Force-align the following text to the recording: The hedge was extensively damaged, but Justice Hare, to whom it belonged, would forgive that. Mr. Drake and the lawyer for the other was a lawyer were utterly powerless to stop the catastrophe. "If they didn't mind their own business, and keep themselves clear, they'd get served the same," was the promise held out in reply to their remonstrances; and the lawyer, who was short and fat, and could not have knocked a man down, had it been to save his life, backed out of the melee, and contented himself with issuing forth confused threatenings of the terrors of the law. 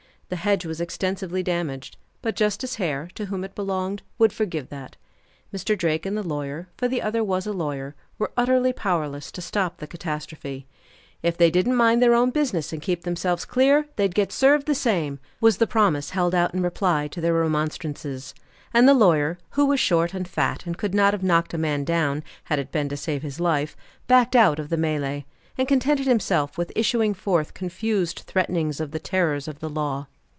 The 0.33 0.37
hedge 0.37 0.65
was 0.65 0.79
extensively 0.79 1.43
damaged, 1.43 1.97
but 2.21 2.37
Justice 2.37 2.75
Hare, 2.75 3.09
to 3.15 3.25
whom 3.25 3.43
it 3.43 3.53
belonged, 3.53 4.01
would 4.17 4.31
forgive 4.31 4.69
that. 4.69 4.95
Mr. 5.53 5.77
Drake 5.77 6.05
and 6.05 6.15
the 6.15 6.23
lawyer 6.23 6.69
for 6.77 6.87
the 6.87 7.01
other 7.01 7.21
was 7.21 7.45
a 7.45 7.51
lawyer 7.51 7.95
were 8.17 8.31
utterly 8.37 8.71
powerless 8.71 9.29
to 9.33 9.41
stop 9.41 9.75
the 9.79 9.87
catastrophe. 9.87 10.65
"If 11.21 11.35
they 11.37 11.51
didn't 11.51 11.75
mind 11.75 12.01
their 12.01 12.13
own 12.15 12.29
business, 12.29 12.71
and 12.71 12.81
keep 12.81 13.03
themselves 13.03 13.43
clear, 13.43 13.87
they'd 13.97 14.15
get 14.15 14.31
served 14.31 14.67
the 14.67 14.73
same," 14.73 15.19
was 15.41 15.57
the 15.57 15.67
promise 15.67 16.11
held 16.11 16.33
out 16.33 16.53
in 16.53 16.61
reply 16.63 17.09
to 17.09 17.19
their 17.19 17.33
remonstrances; 17.33 18.33
and 18.73 18.87
the 18.87 18.93
lawyer, 18.93 19.37
who 19.49 19.65
was 19.65 19.81
short 19.81 20.13
and 20.13 20.29
fat, 20.29 20.65
and 20.65 20.77
could 20.77 20.95
not 20.95 21.11
have 21.13 21.23
knocked 21.23 21.53
a 21.53 21.57
man 21.57 21.83
down, 21.83 22.23
had 22.45 22.57
it 22.57 22.71
been 22.71 22.87
to 22.87 22.95
save 22.95 23.21
his 23.21 23.41
life, 23.41 23.75
backed 24.07 24.37
out 24.37 24.59
of 24.59 24.69
the 24.69 24.77
melee, 24.77 25.25
and 25.57 25.67
contented 25.67 26.07
himself 26.07 26.57
with 26.57 26.71
issuing 26.73 27.13
forth 27.13 27.53
confused 27.53 28.19
threatenings 28.25 28.79
of 28.79 28.91
the 28.91 28.97
terrors 28.99 29.49
of 29.49 29.59
the 29.59 29.69
law. 29.69 30.07